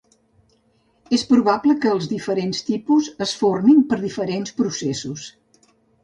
[1.17, 5.27] És probable que els diferents tipus es formin per diferents processos.